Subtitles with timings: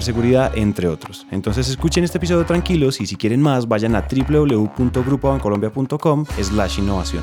[0.00, 1.26] ciberseguridad seguridad, entre otros.
[1.30, 7.22] Entonces escuchen este episodio tranquilos y si quieren más vayan a www.grupobancolombia.com slash innovación.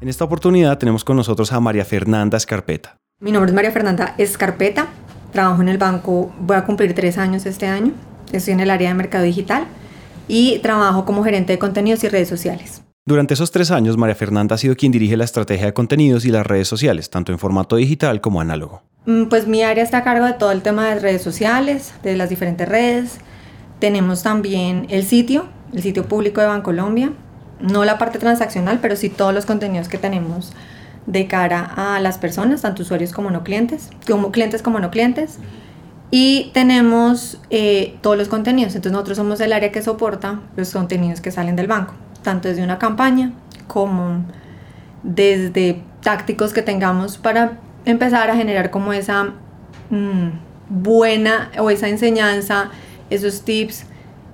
[0.00, 2.96] En esta oportunidad tenemos con nosotros a María Fernanda Escarpeta.
[3.20, 4.88] Mi nombre es María Fernanda Escarpeta,
[5.32, 7.92] trabajo en el banco, voy a cumplir tres años este año,
[8.30, 9.66] estoy en el área de mercado digital
[10.28, 12.82] y trabajo como gerente de contenidos y redes sociales.
[13.08, 16.32] Durante esos tres años, María Fernanda ha sido quien dirige la estrategia de contenidos y
[16.32, 18.82] las redes sociales, tanto en formato digital como análogo.
[19.04, 22.16] Mm, pues mi área está a cargo de todo el tema de redes sociales, de
[22.16, 23.18] las diferentes redes.
[23.78, 27.12] Tenemos también el sitio, el sitio público de Bancolombia.
[27.60, 30.52] No la parte transaccional, pero sí todos los contenidos que tenemos
[31.06, 35.38] de cara a las personas, tanto usuarios como no clientes, como clientes como no clientes.
[36.10, 38.74] Y tenemos eh, todos los contenidos.
[38.74, 41.94] Entonces nosotros somos el área que soporta los contenidos que salen del banco
[42.26, 43.30] tanto desde una campaña
[43.68, 44.24] como
[45.04, 49.34] desde tácticos que tengamos para empezar a generar como esa
[49.90, 50.30] mm,
[50.68, 52.70] buena o esa enseñanza,
[53.10, 53.84] esos tips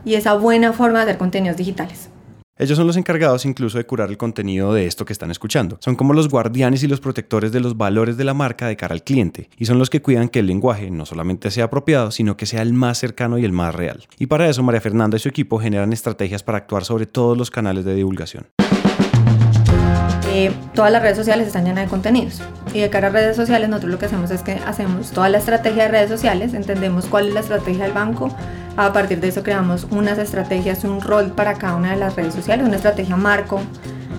[0.07, 2.09] y esa buena forma de hacer contenidos digitales.
[2.58, 5.78] Ellos son los encargados incluso de curar el contenido de esto que están escuchando.
[5.81, 8.92] Son como los guardianes y los protectores de los valores de la marca de cara
[8.92, 9.48] al cliente.
[9.56, 12.61] Y son los que cuidan que el lenguaje no solamente sea apropiado, sino que sea
[12.61, 14.06] el más cercano y el más real.
[14.19, 17.50] Y para eso María Fernanda y su equipo generan estrategias para actuar sobre todos los
[17.50, 18.47] canales de divulgación.
[20.28, 22.42] Eh, todas las redes sociales están llenas de contenidos.
[22.74, 25.38] Y de cara a redes sociales, nosotros lo que hacemos es que hacemos toda la
[25.38, 28.30] estrategia de redes sociales, entendemos cuál es la estrategia del banco,
[28.77, 32.34] a partir de eso creamos unas estrategias, un rol para cada una de las redes
[32.34, 33.60] sociales, una estrategia marco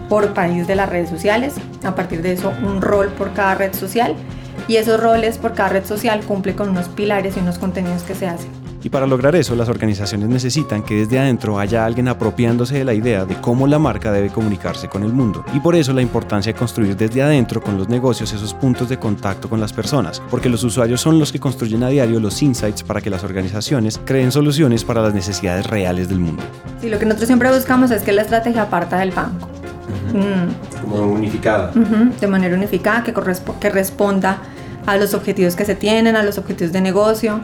[0.08, 3.74] por país de las redes sociales, a partir de eso un rol por cada red
[3.74, 4.16] social
[4.68, 8.14] y esos roles por cada red social cumple con unos pilares y unos contenidos que
[8.14, 8.63] se hacen.
[8.84, 12.94] Y para lograr eso, las organizaciones necesitan que desde adentro haya alguien apropiándose de la
[12.94, 15.46] idea de cómo la marca debe comunicarse con el mundo.
[15.54, 19.00] Y por eso la importancia de construir desde adentro con los negocios esos puntos de
[19.00, 22.84] contacto con las personas, porque los usuarios son los que construyen a diario los insights
[22.84, 26.44] para que las organizaciones creen soluciones para las necesidades reales del mundo.
[26.82, 29.48] Sí, lo que nosotros siempre buscamos es que la estrategia parta del banco.
[30.12, 30.82] Mm.
[30.82, 31.72] Como unificada.
[31.72, 33.14] De manera unificada, que,
[33.62, 34.40] que responda
[34.86, 37.40] a los objetivos que se tienen, a los objetivos de negocio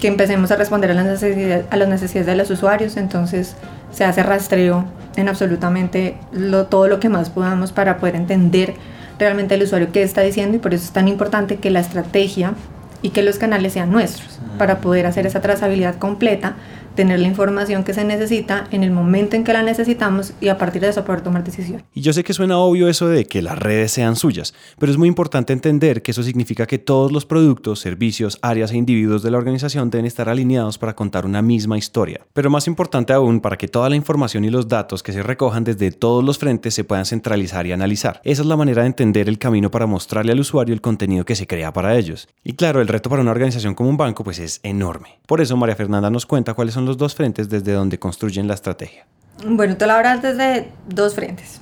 [0.00, 3.54] que empecemos a responder a las necesidades, a las necesidades de los usuarios, entonces
[3.92, 8.74] se hace rastreo en absolutamente lo, todo lo que más podamos para poder entender
[9.18, 12.54] realmente el usuario qué está diciendo y por eso es tan importante que la estrategia
[13.02, 16.54] y que los canales sean nuestros para poder hacer esa trazabilidad completa
[16.94, 20.58] tener la información que se necesita en el momento en que la necesitamos y a
[20.58, 21.84] partir de eso poder tomar decisiones.
[21.94, 24.98] Y yo sé que suena obvio eso de que las redes sean suyas, pero es
[24.98, 29.30] muy importante entender que eso significa que todos los productos, servicios, áreas e individuos de
[29.30, 32.20] la organización deben estar alineados para contar una misma historia.
[32.32, 35.64] Pero más importante aún, para que toda la información y los datos que se recojan
[35.64, 38.20] desde todos los frentes se puedan centralizar y analizar.
[38.24, 41.36] Esa es la manera de entender el camino para mostrarle al usuario el contenido que
[41.36, 42.28] se crea para ellos.
[42.44, 45.18] Y claro, el reto para una organización como un banco pues es enorme.
[45.26, 48.54] Por eso María Fernanda nos cuenta cuáles son los dos frentes desde donde construyen la
[48.54, 49.06] estrategia?
[49.46, 51.60] Bueno, te lo hablas desde dos frentes.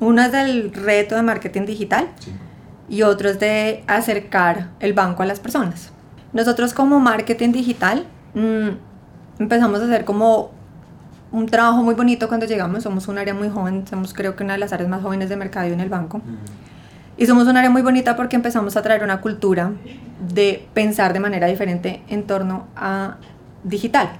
[0.00, 2.08] Uno es del reto de marketing digital
[2.88, 5.92] y otro es de acercar el banco a las personas.
[6.32, 8.68] Nosotros como marketing digital mm,
[9.38, 10.50] empezamos a hacer como
[11.32, 12.82] un trabajo muy bonito cuando llegamos.
[12.82, 15.36] Somos un área muy joven, somos creo que una de las áreas más jóvenes de
[15.36, 16.20] mercado en el banco.
[17.16, 19.72] Y somos un área muy bonita porque empezamos a traer una cultura
[20.32, 23.16] de pensar de manera diferente en torno a
[23.62, 24.10] digital.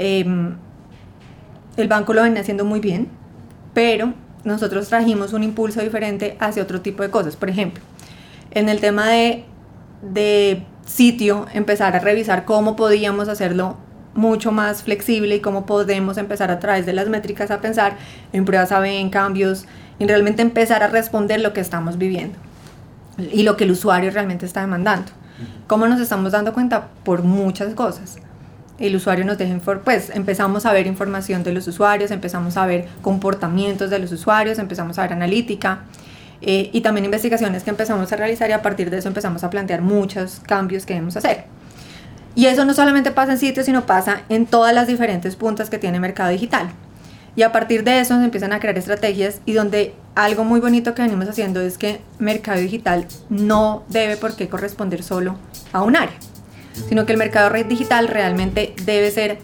[0.00, 0.54] Em,
[1.76, 3.08] el banco lo venía haciendo muy bien,
[3.74, 4.14] pero
[4.44, 7.34] nosotros trajimos un impulso diferente hacia otro tipo de cosas.
[7.34, 7.82] Por ejemplo,
[8.52, 9.44] en el tema de,
[10.02, 13.76] de sitio, empezar a revisar cómo podíamos hacerlo
[14.14, 17.96] mucho más flexible y cómo podemos empezar a través de las métricas a pensar
[18.32, 19.66] en pruebas A-B, en cambios,
[19.98, 22.38] y realmente empezar a responder lo que estamos viviendo
[23.32, 25.10] y lo que el usuario realmente está demandando.
[25.66, 26.88] ¿Cómo nos estamos dando cuenta?
[27.02, 28.18] Por muchas cosas
[28.78, 32.86] el usuario nos deja pues empezamos a ver información de los usuarios, empezamos a ver
[33.02, 35.80] comportamientos de los usuarios, empezamos a ver analítica
[36.40, 39.50] eh, y también investigaciones que empezamos a realizar y a partir de eso empezamos a
[39.50, 41.44] plantear muchos cambios que debemos hacer.
[42.34, 45.78] Y eso no solamente pasa en sitios, sino pasa en todas las diferentes puntas que
[45.78, 46.70] tiene Mercado Digital.
[47.38, 50.94] Y a partir de eso se empiezan a crear estrategias y donde algo muy bonito
[50.94, 55.36] que venimos haciendo es que mercado digital no debe por qué corresponder solo
[55.72, 56.16] a un área,
[56.88, 59.38] sino que el mercado digital realmente debe ser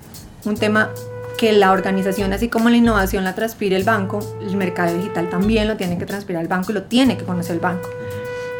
[0.45, 0.91] un tema
[1.39, 5.69] que la organización, así como la innovación la transpire el banco, el mercado digital también
[5.69, 7.89] lo tiene que transpirar el banco y lo tiene que conocer el banco.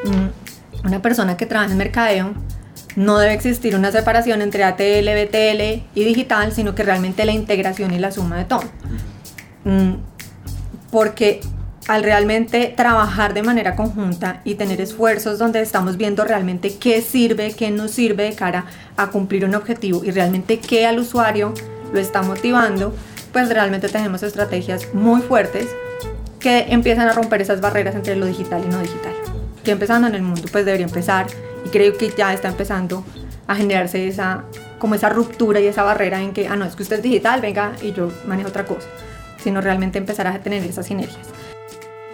[0.05, 2.35] Mm, una persona que trabaja en mercadeo
[2.97, 7.93] no debe existir una separación entre ATL, BTL y digital, sino que realmente la integración
[7.93, 8.65] y la suma de todo.
[9.65, 9.95] Mm,
[10.91, 11.41] porque
[11.87, 17.53] al realmente trabajar de manera conjunta y tener esfuerzos donde estamos viendo realmente qué sirve,
[17.53, 18.65] qué no sirve de cara
[18.97, 21.53] a cumplir un objetivo y realmente qué al usuario
[21.93, 22.95] lo está motivando,
[23.33, 25.69] pues realmente tenemos estrategias muy fuertes
[26.41, 29.13] que empiezan a romper esas barreras entre lo digital y no digital.
[29.63, 31.27] Que empezando en el mundo, pues debería empezar
[31.65, 33.05] y creo que ya está empezando
[33.47, 34.45] a generarse esa
[34.79, 37.41] como esa ruptura y esa barrera en que, ah, no, es que usted es digital,
[37.41, 38.87] venga, y yo manejo otra cosa
[39.45, 41.29] sino realmente empezar a tener esas sinergias.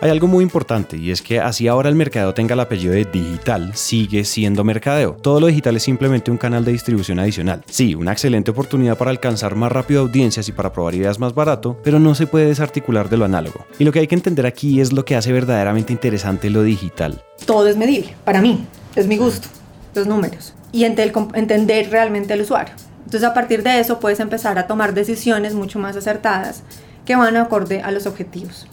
[0.03, 3.05] Hay algo muy importante y es que así ahora el mercadeo tenga el apellido de
[3.05, 5.13] digital, sigue siendo mercadeo.
[5.21, 7.63] Todo lo digital es simplemente un canal de distribución adicional.
[7.67, 11.79] Sí, una excelente oportunidad para alcanzar más rápido audiencias y para probar ideas más barato,
[11.85, 13.67] pero no se puede desarticular de lo análogo.
[13.79, 17.23] Y lo que hay que entender aquí es lo que hace verdaderamente interesante lo digital.
[17.45, 18.65] Todo es medible, para mí,
[18.97, 19.49] es mi gusto,
[19.95, 22.75] los números y entender realmente al usuario.
[23.05, 26.63] Entonces a partir de eso puedes empezar a tomar decisiones mucho más acertadas
[27.05, 28.67] que van acorde a los objetivos.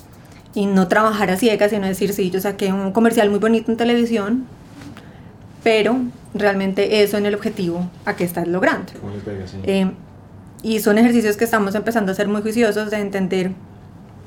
[0.57, 3.77] Y no trabajar a ciegas, sino decir, sí, yo saqué un comercial muy bonito en
[3.77, 4.47] televisión,
[5.63, 5.97] pero
[6.33, 8.91] realmente eso en el objetivo a qué estás logrando.
[9.61, 9.91] Eh,
[10.63, 13.51] y son ejercicios que estamos empezando a ser muy juiciosos de entender,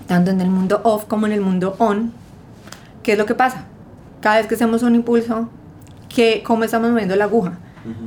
[0.07, 2.13] tanto en el mundo off como en el mundo on,
[3.03, 3.65] qué es lo que pasa.
[4.21, 5.51] Cada vez que hacemos un impulso,
[6.09, 7.59] que, cómo estamos moviendo la aguja,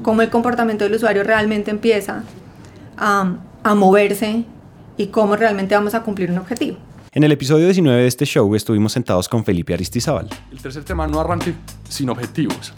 [0.02, 2.24] cómo el comportamiento del usuario realmente empieza
[2.96, 4.46] a, a moverse
[4.96, 6.78] y cómo realmente vamos a cumplir un objetivo.
[7.16, 10.28] En el episodio 19 de este show estuvimos sentados con Felipe Aristizábal.
[10.52, 11.54] El tercer tema no arranque
[11.88, 12.74] sin objetivos.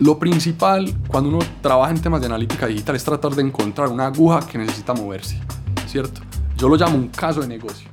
[0.00, 4.06] Lo principal cuando uno trabaja en temas de analítica digital es tratar de encontrar una
[4.06, 5.40] aguja que necesita moverse,
[5.86, 6.20] ¿cierto?
[6.56, 7.88] Yo lo llamo un caso de negocio.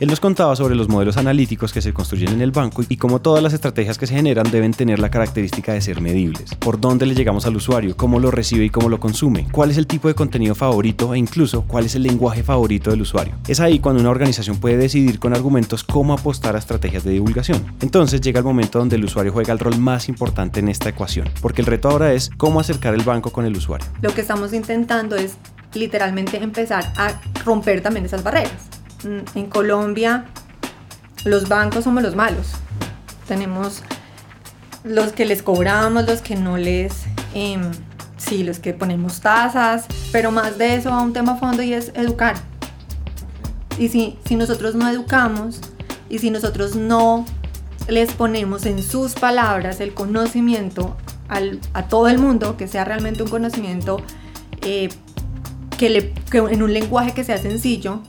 [0.00, 3.20] Él nos contaba sobre los modelos analíticos que se construyen en el banco y cómo
[3.20, 6.54] todas las estrategias que se generan deben tener la característica de ser medibles.
[6.56, 9.78] Por dónde le llegamos al usuario, cómo lo recibe y cómo lo consume, cuál es
[9.78, 13.34] el tipo de contenido favorito e incluso cuál es el lenguaje favorito del usuario.
[13.48, 17.64] Es ahí cuando una organización puede decidir con argumentos cómo apostar a estrategias de divulgación.
[17.80, 21.28] Entonces llega el momento donde el usuario juega el rol más importante en esta ecuación,
[21.40, 23.86] porque el reto ahora es cómo acercar el banco con el usuario.
[24.02, 25.36] Lo que estamos intentando es
[25.72, 30.26] literalmente empezar a romper también esas barreras en Colombia
[31.24, 32.52] los bancos somos los malos.
[33.28, 33.82] Tenemos
[34.84, 37.04] los que les cobramos, los que no les...
[37.34, 37.70] Em,
[38.16, 41.72] sí, los que ponemos tasas, pero más de eso a un tema a fondo y
[41.72, 42.36] es educar.
[43.78, 45.60] Y si, si nosotros no educamos
[46.08, 47.24] y si nosotros no
[47.88, 50.96] les ponemos en sus palabras el conocimiento
[51.72, 54.02] a todo el mundo, que sea realmente un conocimiento
[54.62, 54.88] eh,
[55.78, 58.02] que, le, que en un lenguaje que sea sencillo,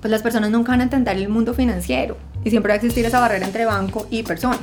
[0.00, 3.04] pues las personas nunca van a entender el mundo financiero y siempre va a existir
[3.04, 4.60] esa barrera entre banco y personas.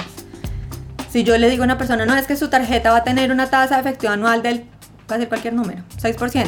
[1.09, 3.31] Si yo le digo a una persona, no, es que su tarjeta va a tener
[3.31, 4.65] una tasa de efectivo anual del,
[5.09, 6.47] va a ser cualquier número, 6%,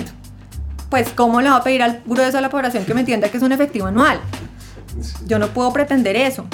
[0.89, 3.37] pues ¿cómo le va a pedir al grueso de la población que me entienda que
[3.37, 4.19] es un efectivo anual?
[5.25, 6.45] Yo no puedo pretender eso,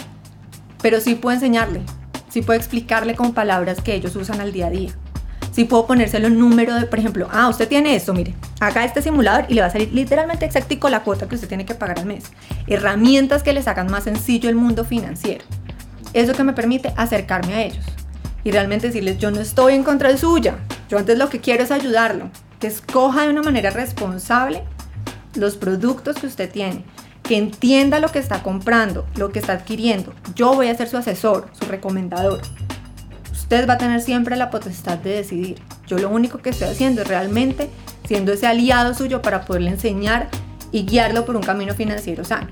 [0.81, 1.81] pero sí puedo enseñarle,
[2.29, 4.91] sí puedo explicarle con palabras que ellos usan al día a día.
[5.53, 9.03] Sí puedo ponérselo en número de, por ejemplo, ah, usted tiene esto, mire, haga este
[9.03, 11.99] simulador y le va a salir literalmente exactico la cuota que usted tiene que pagar
[11.99, 12.25] al mes.
[12.65, 15.45] Herramientas que les hagan más sencillo el mundo financiero.
[16.13, 17.85] Eso que me permite acercarme a ellos
[18.43, 20.57] y realmente decirles, yo no estoy en contra de suya,
[20.89, 22.29] yo antes lo que quiero es ayudarlo,
[22.59, 24.63] que escoja de una manera responsable
[25.35, 26.83] los productos que usted tiene,
[27.21, 30.13] que entienda lo que está comprando, lo que está adquiriendo.
[30.35, 32.41] Yo voy a ser su asesor, su recomendador.
[33.53, 35.61] Usted va a tener siempre la potestad de decidir.
[35.85, 37.69] Yo lo único que estoy haciendo es realmente
[38.07, 40.27] siendo ese aliado suyo para poderle enseñar
[40.71, 42.47] y guiarlo por un camino financiero sano.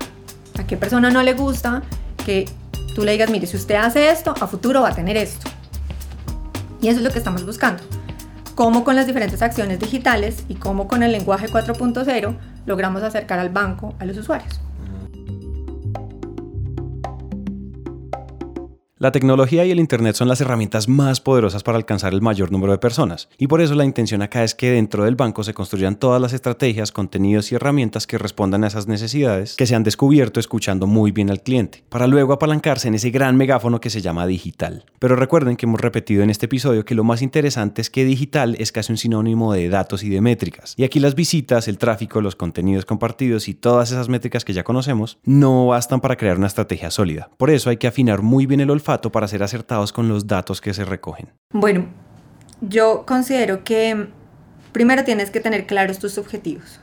[0.60, 1.82] ¿A qué persona no le gusta
[2.24, 2.48] que
[2.94, 5.50] tú le digas, mire, si usted hace esto, a futuro va a tener esto?
[6.80, 7.82] Y eso es lo que estamos buscando.
[8.54, 13.48] Cómo con las diferentes acciones digitales y cómo con el lenguaje 4.0 logramos acercar al
[13.48, 14.60] banco a los usuarios.
[19.02, 22.70] La tecnología y el Internet son las herramientas más poderosas para alcanzar el mayor número
[22.70, 25.96] de personas, y por eso la intención acá es que dentro del banco se construyan
[25.96, 30.38] todas las estrategias, contenidos y herramientas que respondan a esas necesidades que se han descubierto
[30.38, 34.24] escuchando muy bien al cliente, para luego apalancarse en ese gran megáfono que se llama
[34.24, 34.84] digital.
[35.00, 38.54] Pero recuerden que hemos repetido en este episodio que lo más interesante es que digital
[38.60, 42.20] es casi un sinónimo de datos y de métricas, y aquí las visitas, el tráfico,
[42.20, 46.46] los contenidos compartidos y todas esas métricas que ya conocemos no bastan para crear una
[46.46, 47.30] estrategia sólida.
[47.36, 50.60] Por eso hay que afinar muy bien el olfato para ser acertados con los datos
[50.60, 51.30] que se recogen?
[51.52, 51.86] Bueno,
[52.60, 54.08] yo considero que
[54.72, 56.80] primero tienes que tener claros tus objetivos.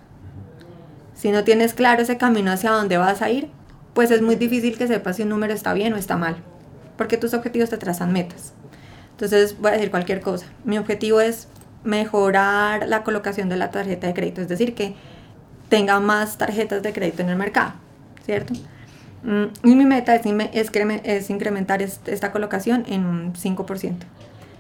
[1.14, 3.50] Si no tienes claro ese camino hacia dónde vas a ir,
[3.94, 6.38] pues es muy difícil que sepas si un número está bien o está mal,
[6.98, 8.54] porque tus objetivos te trazan metas.
[9.12, 10.46] Entonces voy a decir cualquier cosa.
[10.64, 11.48] Mi objetivo es
[11.84, 14.96] mejorar la colocación de la tarjeta de crédito, es decir, que
[15.68, 17.74] tenga más tarjetas de crédito en el mercado,
[18.26, 18.54] ¿cierto?
[19.24, 23.96] Mm, y mi meta es, es, incrementar esta colocación en un 5%.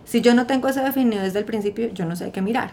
[0.05, 2.71] Si yo no tengo eso definido desde el principio, yo no sé qué mirar.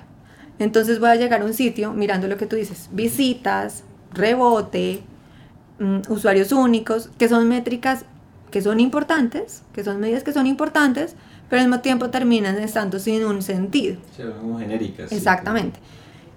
[0.59, 5.03] Entonces voy a llegar a un sitio mirando lo que tú dices, visitas, rebote,
[5.79, 8.05] mm, usuarios únicos, que son métricas
[8.51, 11.15] que son importantes, que son medidas que son importantes,
[11.51, 13.97] pero al mismo tiempo terminan estando sin un sentido.
[14.17, 15.13] Sí, como genéricas.
[15.13, 15.79] Exactamente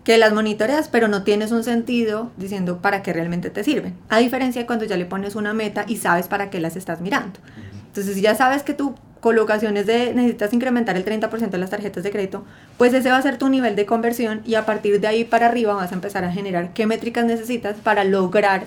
[0.10, 3.94] que las monitoreas, pero no tienes un sentido diciendo para qué realmente te sirven.
[4.10, 7.00] A diferencia de cuando ya le pones una meta y sabes para qué las estás
[7.00, 7.40] mirando.
[7.86, 11.70] Entonces, si ya sabes que tu colocación es de necesitas incrementar el 30% de las
[11.70, 12.44] tarjetas de crédito,
[12.80, 15.46] pues ese va a ser tu nivel de conversión y a partir de ahí para
[15.46, 18.64] arriba vas a empezar a generar qué métricas necesitas para lograr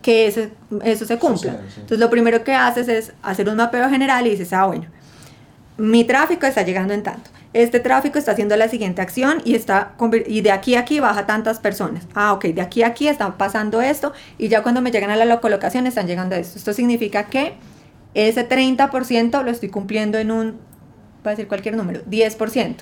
[0.00, 0.52] que ese,
[0.84, 1.58] eso se cumpla.
[1.74, 4.86] Entonces, lo primero que haces es hacer un mapeo general y dices, ah, bueno,
[5.76, 9.94] mi tráfico está llegando en tanto este tráfico está haciendo la siguiente acción y, está,
[10.26, 12.04] y de aquí a aquí baja tantas personas.
[12.12, 15.16] Ah, ok, de aquí a aquí está pasando esto y ya cuando me llegan a
[15.16, 16.58] la colocación están llegando a esto.
[16.58, 17.54] Esto significa que
[18.12, 20.50] ese 30% lo estoy cumpliendo en un,
[21.22, 22.76] voy a decir cualquier número, 10%.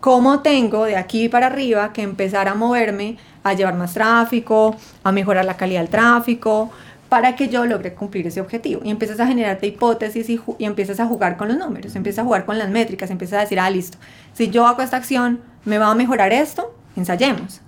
[0.00, 5.12] ¿Cómo tengo de aquí para arriba que empezar a moverme, a llevar más tráfico, a
[5.12, 6.72] mejorar la calidad del tráfico,
[7.12, 8.80] para que yo logre cumplir ese objetivo.
[8.82, 12.46] Y empiezas a generarte hipótesis y, empiezas a jugar con los números, empiezas a jugar
[12.46, 13.98] con las métricas, empiezas a decir, ah, listo,
[14.32, 16.74] si yo hago esta acción, ¿me va a mejorar esto?
[16.96, 17.60] Ensayemos.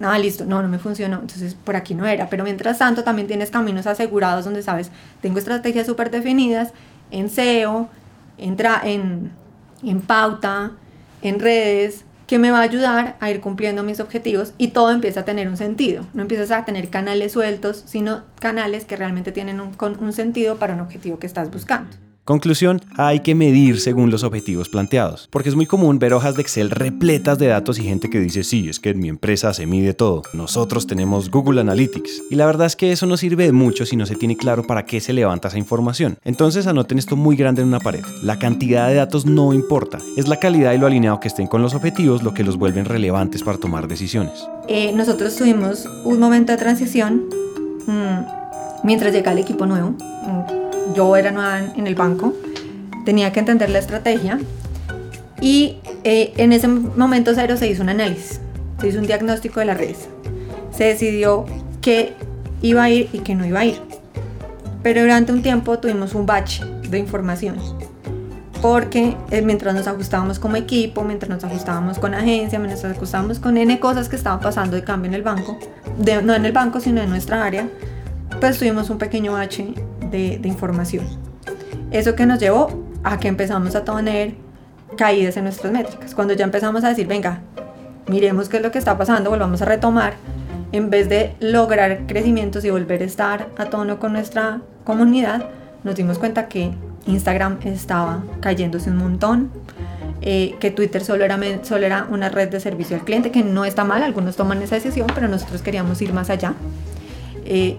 [0.00, 2.28] Ah, listo, no, no me funcionó, entonces por aquí no era.
[2.28, 4.90] Pero mientras tanto también tienes caminos asegurados donde sabes,
[5.22, 6.72] tengo estrategias súper definidas
[7.12, 7.88] en SEO,
[8.36, 9.30] en, en,
[9.84, 10.72] en pauta,
[11.22, 15.20] en redes, que me va a ayudar a ir cumpliendo mis objetivos y todo empieza
[15.20, 16.04] a tener un sentido.
[16.12, 20.74] No empiezas a tener canales sueltos, sino canales que realmente tienen un, un sentido para
[20.74, 22.07] un objetivo que estás buscando.
[22.28, 26.42] Conclusión, hay que medir según los objetivos planteados, porque es muy común ver hojas de
[26.42, 29.64] Excel repletas de datos y gente que dice, sí, es que en mi empresa se
[29.64, 33.52] mide todo, nosotros tenemos Google Analytics, y la verdad es que eso no sirve de
[33.52, 36.18] mucho si no se tiene claro para qué se levanta esa información.
[36.22, 40.28] Entonces anoten esto muy grande en una pared, la cantidad de datos no importa, es
[40.28, 43.42] la calidad y lo alineado que estén con los objetivos lo que los vuelven relevantes
[43.42, 44.46] para tomar decisiones.
[44.68, 47.24] Eh, nosotros tuvimos un momento de transición
[47.86, 49.94] mmm, mientras llega el equipo nuevo.
[50.98, 52.34] Yo era nueva en el banco,
[53.04, 54.40] tenía que entender la estrategia
[55.40, 58.40] y eh, en ese momento cero se hizo un análisis,
[58.80, 60.08] se hizo un diagnóstico de las redes.
[60.72, 61.46] Se decidió
[61.82, 62.14] qué
[62.62, 63.80] iba a ir y qué no iba a ir.
[64.82, 67.58] Pero durante un tiempo tuvimos un bache de información.
[68.60, 73.38] Porque eh, mientras nos ajustábamos como equipo, mientras nos ajustábamos con agencia, mientras nos ajustábamos
[73.38, 75.60] con N cosas que estaban pasando de cambio en el banco,
[76.24, 77.68] no en el banco, sino en nuestra área,
[78.40, 79.74] pues tuvimos un pequeño bache
[80.10, 81.06] de, información.
[81.90, 84.34] Eso que nos llevó a que empezamos a tener
[84.96, 86.14] caídas en nuestras métricas.
[86.14, 87.40] Cuando ya empezamos a decir, venga,
[88.08, 90.14] miremos qué es lo que está pasando, volvamos a retomar,
[90.72, 95.46] en vez de lograr crecimientos y volver a estar a tono con nuestra comunidad,
[95.84, 96.72] nos dimos cuenta que
[97.06, 99.50] Instagram estaba cayéndose un montón,
[100.20, 103.64] eh, que Twitter solo era, solo era una red de servicio al cliente, que no
[103.64, 106.54] está mal, algunos toman esa decisión, pero nosotros queríamos ir más allá.
[107.44, 107.76] Eh,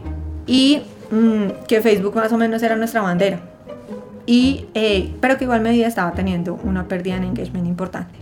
[0.48, 3.40] y Mm, que Facebook más o menos era nuestra bandera.
[4.26, 8.14] Y, eh, pero que igual medida estaba teniendo una pérdida en engagement importante.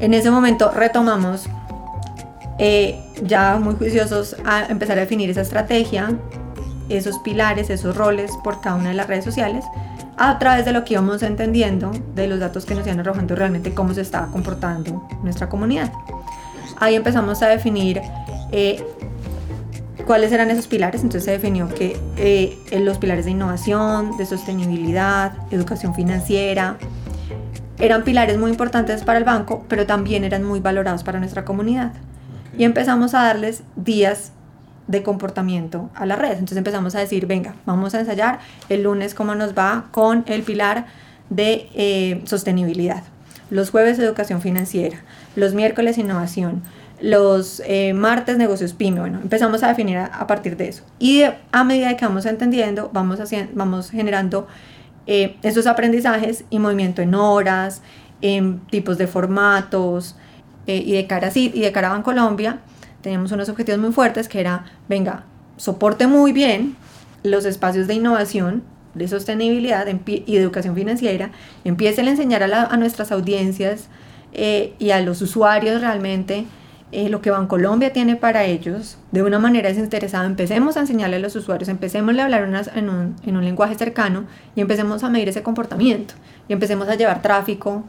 [0.00, 1.46] En ese momento retomamos,
[2.58, 6.18] eh, ya muy juiciosos, a empezar a definir esa estrategia,
[6.88, 9.64] esos pilares, esos roles por cada una de las redes sociales,
[10.16, 13.72] a través de lo que íbamos entendiendo, de los datos que nos iban arrojando realmente
[13.74, 15.92] cómo se estaba comportando nuestra comunidad.
[16.78, 18.00] Ahí empezamos a definir
[18.50, 18.84] eh,
[20.06, 21.02] ¿Cuáles eran esos pilares?
[21.02, 26.76] Entonces se definió que eh, los pilares de innovación, de sostenibilidad, educación financiera,
[27.78, 31.92] eran pilares muy importantes para el banco, pero también eran muy valorados para nuestra comunidad.
[32.56, 34.32] Y empezamos a darles días
[34.86, 36.34] de comportamiento a las redes.
[36.34, 40.42] Entonces empezamos a decir, venga, vamos a ensayar el lunes cómo nos va con el
[40.42, 40.86] pilar
[41.30, 43.02] de eh, sostenibilidad.
[43.50, 44.98] Los jueves educación financiera,
[45.36, 46.62] los miércoles innovación,
[47.04, 49.00] los eh, martes negocios pyme.
[49.00, 50.84] Bueno, empezamos a definir a, partir de eso.
[50.98, 54.48] Y a medida que vamos entendiendo, vamos, haciendo, vamos generando
[55.06, 57.82] eh, esos aprendizajes y movimiento en horas,
[58.22, 60.16] en tipos de formatos.
[60.66, 62.60] y de cara a y de cara a Colombia,
[63.02, 65.24] teníamos unos objetivos muy fuertes que era, venga,
[65.58, 66.74] soporte muy bien
[67.22, 68.62] los espacios de innovación,
[68.94, 71.32] de sostenibilidad y de educación financiera,
[71.64, 73.88] empiece a enseñar a, nuestras audiencias
[74.32, 76.46] eh, y a los usuarios realmente
[76.92, 80.26] eh, lo que Bancolombia tiene para ellos de una manera desinteresada.
[80.26, 84.24] Empecemos a enseñarle a los usuarios, empecemos a hablar en, un, en un lenguaje cercano
[84.54, 86.14] y empecemos a medir ese comportamiento
[86.48, 87.84] y empecemos a llevar tráfico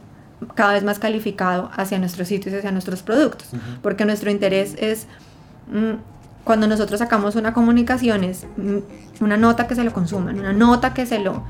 [0.54, 3.48] cada vez más calificado hacia nuestros sitios y hacia nuestros productos,
[3.82, 5.06] porque nuestro interés es,
[5.68, 5.98] mm,
[6.44, 10.92] cuando nosotros sacamos una comunicación, es mm, una nota que se lo consuman, una nota
[10.92, 11.42] que se lo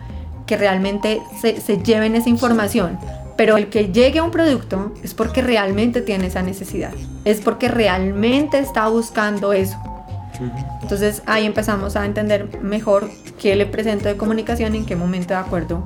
[0.47, 2.99] que realmente se, se lleven esa información,
[3.37, 6.93] pero el que llegue a un producto es porque realmente tiene esa necesidad,
[7.25, 9.77] es porque realmente está buscando eso.
[10.83, 15.35] Entonces ahí empezamos a entender mejor qué le presento de comunicación y en qué momento
[15.35, 15.83] de acuerdo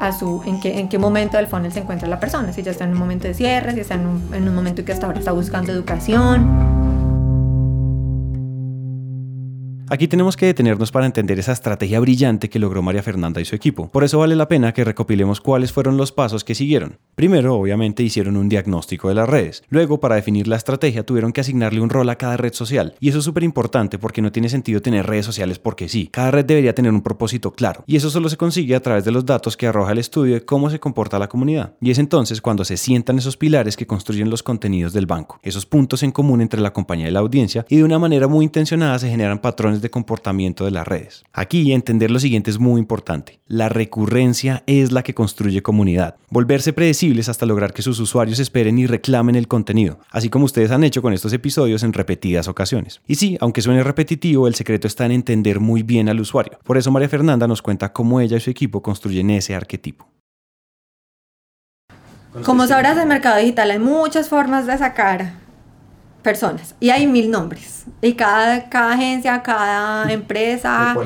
[0.00, 2.70] a su, en qué, en qué momento del funnel se encuentra la persona, si ya
[2.70, 5.06] está en un momento de cierre, si está en un, en un momento que hasta
[5.06, 6.65] ahora está buscando educación.
[9.88, 13.54] Aquí tenemos que detenernos para entender esa estrategia brillante que logró María Fernanda y su
[13.54, 13.88] equipo.
[13.92, 16.98] Por eso vale la pena que recopilemos cuáles fueron los pasos que siguieron.
[17.14, 19.62] Primero, obviamente, hicieron un diagnóstico de las redes.
[19.68, 22.94] Luego, para definir la estrategia, tuvieron que asignarle un rol a cada red social.
[22.98, 26.08] Y eso es súper importante porque no tiene sentido tener redes sociales porque sí.
[26.10, 27.84] Cada red debería tener un propósito claro.
[27.86, 30.44] Y eso solo se consigue a través de los datos que arroja el estudio de
[30.44, 31.74] cómo se comporta la comunidad.
[31.80, 35.38] Y es entonces cuando se sientan esos pilares que construyen los contenidos del banco.
[35.44, 37.64] Esos puntos en común entre la compañía y la audiencia.
[37.68, 41.24] Y de una manera muy intencionada se generan patrones de comportamiento de las redes.
[41.32, 43.40] Aquí entender lo siguiente es muy importante.
[43.46, 46.16] La recurrencia es la que construye comunidad.
[46.30, 50.70] Volverse predecibles hasta lograr que sus usuarios esperen y reclamen el contenido, así como ustedes
[50.70, 53.00] han hecho con estos episodios en repetidas ocasiones.
[53.06, 56.58] Y sí, aunque suene repetitivo, el secreto está en entender muy bien al usuario.
[56.64, 60.08] Por eso María Fernanda nos cuenta cómo ella y su equipo construyen ese arquetipo.
[62.44, 65.45] Como sabrás, en el mercado digital hay muchas formas de sacar
[66.26, 70.96] personas y hay mil nombres y cada, cada agencia, cada empresa,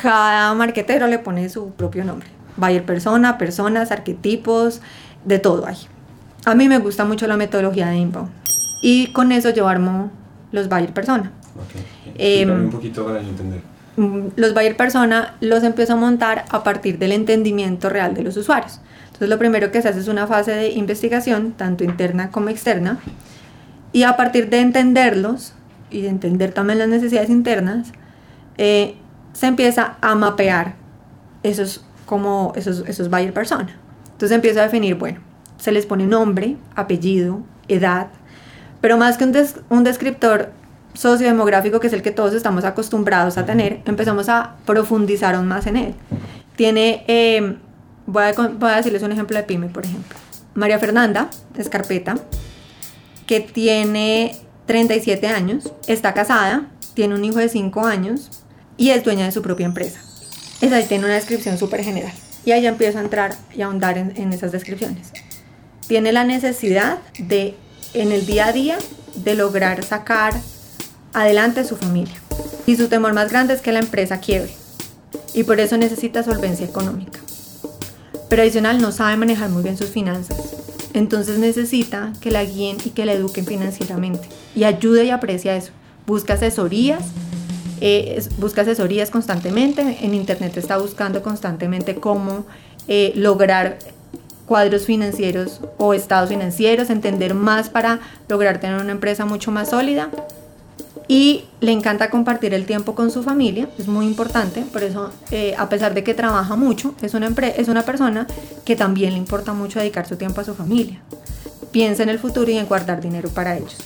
[0.00, 2.28] cada marquetero le pone su propio nombre.
[2.56, 4.80] Buyer persona, personas, arquetipos,
[5.24, 5.76] de todo hay.
[6.44, 8.30] A mí me gusta mucho la metodología de inbound
[8.82, 10.12] y con eso yo armo
[10.52, 11.32] los buyer persona.
[12.16, 13.62] Em, un poquito para entender.
[13.96, 18.36] Mm, los buyer persona los empiezo a montar a partir del entendimiento real de los
[18.36, 18.80] usuarios.
[19.06, 23.00] Entonces lo primero que se hace es una fase de investigación, tanto interna como externa,
[23.96, 25.54] y a partir de entenderlos
[25.88, 27.92] y de entender también las necesidades internas,
[28.58, 28.94] eh,
[29.32, 30.74] se empieza a mapear
[31.42, 33.74] esos, como esos, esos buyer persona.
[34.04, 35.20] Entonces empieza a definir, bueno,
[35.56, 38.08] se les pone nombre, apellido, edad,
[38.82, 39.34] pero más que un,
[39.70, 40.50] un descriptor
[40.92, 45.66] sociodemográfico, que es el que todos estamos acostumbrados a tener, empezamos a profundizar aún más
[45.66, 45.94] en él.
[46.54, 47.56] Tiene, eh,
[48.04, 50.18] voy, a, voy a decirles un ejemplo de pyme, por ejemplo.
[50.52, 52.16] María Fernanda Escarpeta
[53.26, 54.36] que tiene
[54.66, 58.30] 37 años, está casada, tiene un hijo de 5 años
[58.76, 60.00] y es dueña de su propia empresa.
[60.60, 62.12] Esa tiene una descripción súper general.
[62.44, 65.12] Y ahí empiezo a entrar y a ahondar en, en esas descripciones.
[65.88, 67.54] Tiene la necesidad de,
[67.94, 68.78] en el día a día,
[69.16, 70.32] de lograr sacar
[71.12, 72.14] adelante a su familia.
[72.66, 74.54] Y su temor más grande es que la empresa quiebre.
[75.34, 77.20] Y por eso necesita solvencia económica.
[78.28, 80.45] Pero adicional no sabe manejar muy bien sus finanzas
[80.96, 84.28] entonces necesita que la guíen y que la eduquen financieramente.
[84.54, 85.72] Y ayude y aprecia eso.
[86.06, 87.04] Busca asesorías,
[87.80, 89.98] eh, busca asesorías constantemente.
[90.00, 92.46] En internet está buscando constantemente cómo
[92.88, 93.78] eh, lograr
[94.46, 100.10] cuadros financieros o estados financieros, entender más para lograr tener una empresa mucho más sólida
[101.08, 105.54] y le encanta compartir el tiempo con su familia, es muy importante, por eso eh,
[105.56, 108.26] a pesar de que trabaja mucho, es una, es una persona
[108.64, 111.00] que también le importa mucho dedicar su tiempo a su familia.
[111.70, 113.76] Piensa en el futuro y en guardar dinero para ellos.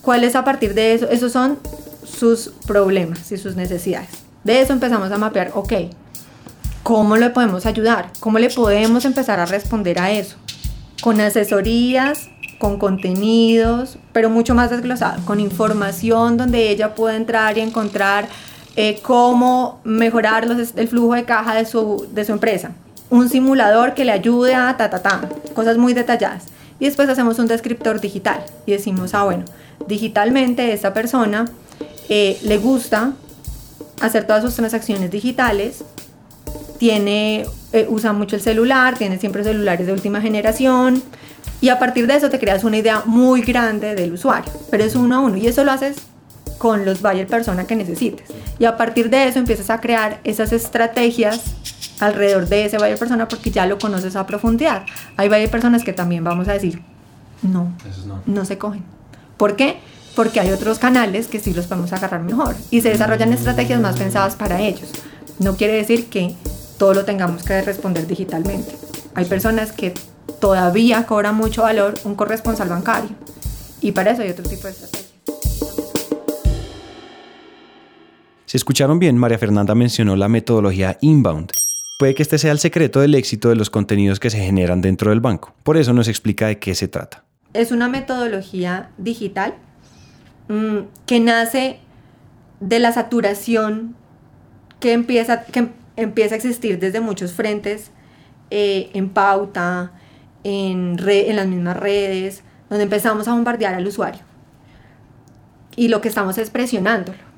[0.00, 1.08] ¿Cuál es a partir de eso?
[1.08, 1.58] Esos son
[2.04, 4.08] sus problemas y sus necesidades.
[4.42, 5.72] De eso empezamos a mapear, ok,
[6.82, 8.10] ¿cómo le podemos ayudar?
[8.18, 10.36] ¿Cómo le podemos empezar a responder a eso?
[11.00, 12.30] Con asesorías,
[12.62, 18.28] con contenidos, pero mucho más desglosado, con información donde ella pueda entrar y encontrar
[18.76, 22.70] eh, cómo mejorar los, el flujo de caja de su, de su empresa.
[23.10, 26.44] Un simulador que le ayude a ta, ta, ta, cosas muy detalladas.
[26.78, 29.44] Y después hacemos un descriptor digital y decimos, ah, bueno,
[29.88, 31.46] digitalmente esta persona
[32.08, 33.14] eh, le gusta
[34.00, 35.82] hacer todas sus transacciones digitales,
[36.78, 41.02] tiene, eh, usa mucho el celular, tiene siempre celulares de última generación
[41.62, 44.96] y a partir de eso te creas una idea muy grande del usuario, pero es
[44.96, 45.96] uno a uno y eso lo haces
[46.58, 48.28] con los buyer persona que necesites.
[48.58, 51.40] Y a partir de eso empiezas a crear esas estrategias
[52.00, 54.82] alrededor de ese buyer persona porque ya lo conoces a profundidad.
[55.16, 56.82] Hay buyer personas que también vamos a decir,
[57.42, 57.72] no,
[58.08, 58.82] no, no se cogen.
[59.36, 59.76] ¿Por qué?
[60.16, 63.96] Porque hay otros canales que sí los podemos agarrar mejor y se desarrollan estrategias más
[63.96, 64.90] pensadas para ellos.
[65.38, 66.34] No quiere decir que
[66.76, 68.76] todo lo tengamos que responder digitalmente.
[69.14, 69.94] Hay personas que
[70.40, 73.10] todavía cobran mucho valor un corresponsal bancario
[73.80, 75.12] y para eso hay otro tipo de estrategias.
[78.46, 81.52] Si escucharon bien, María Fernanda mencionó la metodología inbound.
[81.98, 85.10] Puede que este sea el secreto del éxito de los contenidos que se generan dentro
[85.10, 85.54] del banco.
[85.62, 87.24] Por eso nos explica de qué se trata.
[87.54, 89.54] Es una metodología digital
[90.48, 91.78] mm, que nace
[92.60, 93.96] de la saturación
[94.80, 97.90] que empieza, que empieza a existir desde muchos frentes,
[98.50, 99.92] eh, en pauta,
[100.44, 104.22] en, en las mismas redes, donde empezamos a bombardear al usuario.
[105.76, 107.32] Y lo que estamos es presionándolo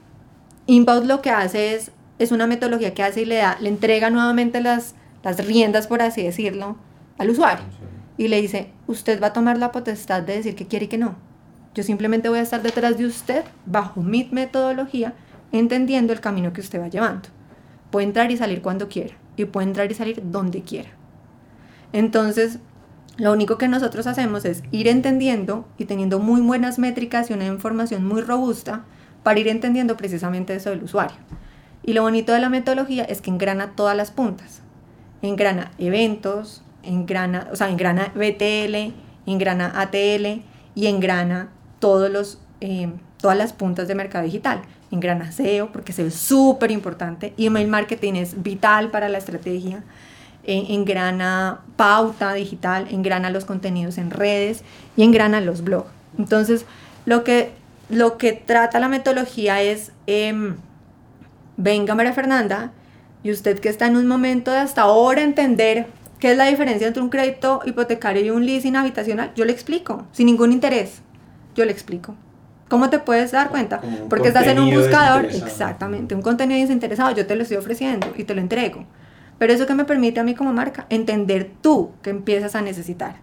[0.67, 4.09] Inbound lo que hace es, es una metodología que hace y le da, le entrega
[4.09, 6.77] nuevamente las, las riendas, por así decirlo,
[7.19, 7.65] al usuario.
[8.17, 10.99] Y le dice, usted va a tomar la potestad de decir que quiere y que
[10.99, 11.17] no.
[11.75, 15.13] Yo simplemente voy a estar detrás de usted bajo mi metodología,
[15.53, 17.29] entendiendo el camino que usted va llevando.
[17.91, 20.91] Puede entrar y salir cuando quiera y puede entrar y salir donde quiera.
[21.93, 22.59] Entonces,
[23.17, 27.47] lo único que nosotros hacemos es ir entendiendo y teniendo muy buenas métricas y una
[27.47, 28.85] información muy robusta
[29.23, 31.17] para ir entendiendo precisamente eso del usuario.
[31.85, 34.63] Y lo bonito de la metodología es que engrana todas las puntas.
[35.23, 38.95] Engrana eventos, engrana, o sea, engrana BTL,
[39.27, 40.43] engrana ATL
[40.75, 44.63] y engrana todos los, eh, todas las puntas de mercado digital.
[44.91, 47.33] Engrana SEO porque se es súper importante.
[47.37, 49.85] Email marketing es vital para la estrategia.
[50.47, 54.63] Eh, engrana pauta digital, engrana los contenidos en redes
[54.95, 55.89] y engrana los blogs.
[56.19, 56.67] Entonces,
[57.07, 57.53] lo que
[57.89, 60.57] lo que trata la metodología es, em,
[61.57, 62.73] venga María Fernanda,
[63.23, 65.87] y usted que está en un momento de hasta ahora entender
[66.19, 70.07] qué es la diferencia entre un crédito hipotecario y un leasing habitacional, yo le explico,
[70.13, 71.01] sin ningún interés,
[71.55, 72.15] yo le explico.
[72.69, 73.81] ¿Cómo te puedes dar cuenta?
[74.09, 78.25] Porque estás en un buscador, exactamente, un contenido desinteresado, yo te lo estoy ofreciendo y
[78.25, 78.85] te lo entrego.
[79.39, 83.17] Pero eso que me permite a mí como marca, entender tú que empiezas a necesitar.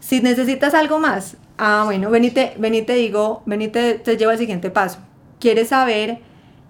[0.00, 2.54] Si necesitas algo más, ah, bueno, ven y te,
[2.94, 4.98] digo, ven y te, llevo al siguiente paso.
[5.38, 6.18] ¿Quieres saber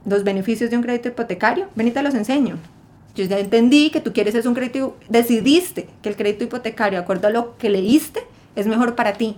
[0.05, 1.69] los beneficios de un crédito hipotecario?
[1.75, 2.59] Ven y te los enseño.
[3.15, 7.03] Yo ya entendí que tú quieres es un crédito, decidiste que el crédito hipotecario, de
[7.05, 8.21] acuerdo a lo que leíste,
[8.57, 9.37] es mejor para ti,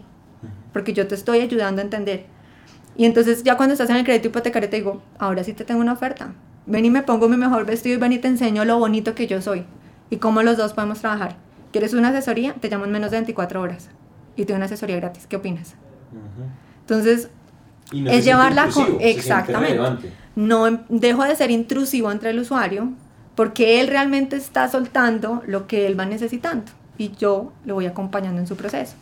[0.73, 2.27] porque yo te estoy ayudando a entender.
[2.97, 5.81] Y entonces ya cuando estás en el crédito hipotecario te digo, ahora sí te tengo
[5.81, 6.33] una oferta.
[6.67, 9.27] Ven y me pongo mi mejor vestido y ven y te enseño lo bonito que
[9.27, 9.65] yo soy
[10.11, 11.37] y cómo los dos podemos trabajar.
[11.73, 12.55] ¿Quieres una asesoría?
[12.55, 13.91] Te llamo en menos de 24 horas
[14.37, 15.27] y te doy una asesoría gratis.
[15.27, 15.75] ¿Qué opinas?
[16.81, 17.29] Entonces,
[17.93, 18.99] es llevarla con...
[19.01, 20.13] Exactamente.
[20.37, 22.93] No em, dejo de ser intrusivo entre el usuario
[23.35, 28.41] porque él realmente está soltando lo que él va necesitando y yo lo voy acompañando
[28.41, 28.95] en su proceso.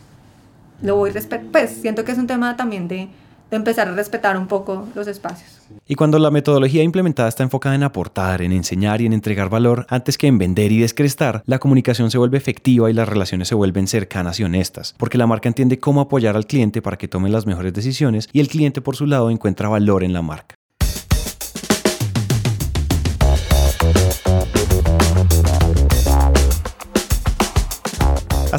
[0.81, 1.11] Lo voy
[1.51, 3.09] pues siento que es un tema también de
[3.55, 5.61] empezar a respetar un poco los espacios.
[5.87, 9.85] Y cuando la metodología implementada está enfocada en aportar, en enseñar y en entregar valor,
[9.89, 13.55] antes que en vender y descrestar, la comunicación se vuelve efectiva y las relaciones se
[13.55, 17.29] vuelven cercanas y honestas, porque la marca entiende cómo apoyar al cliente para que tome
[17.29, 20.55] las mejores decisiones y el cliente por su lado encuentra valor en la marca.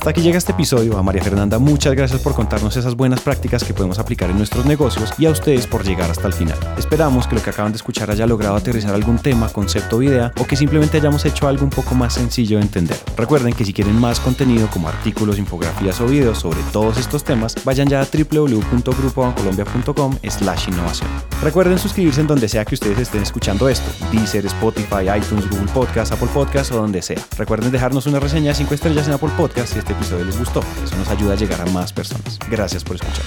[0.05, 0.99] Hasta aquí llega este episodio.
[0.99, 4.67] A María Fernanda, muchas gracias por contarnos esas buenas prácticas que podemos aplicar en nuestros
[4.67, 6.59] negocios y a ustedes por llegar hasta el final.
[6.77, 10.31] Esperamos que lo que acaban de escuchar haya logrado aterrizar algún tema, concepto o idea
[10.39, 12.99] o que simplemente hayamos hecho algo un poco más sencillo de entender.
[13.17, 17.55] Recuerden que si quieren más contenido como artículos, infografías o videos sobre todos estos temas,
[17.65, 21.09] vayan ya a www.grupobancolombia.com slash innovación.
[21.43, 26.13] Recuerden suscribirse en donde sea que ustedes estén escuchando esto, Deezer, Spotify, iTunes, Google Podcast,
[26.13, 27.25] Apple Podcast o donde sea.
[27.39, 30.61] Recuerden dejarnos una reseña de 5 estrellas en Apple Podcast este episodio les gustó.
[30.83, 32.39] Eso nos ayuda a llegar a más personas.
[32.49, 33.25] Gracias por escuchar.